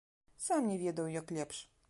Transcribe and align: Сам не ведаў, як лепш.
Сам 0.45 0.71
не 0.71 0.79
ведаў, 0.85 1.11
як 1.21 1.37
лепш. 1.39 1.57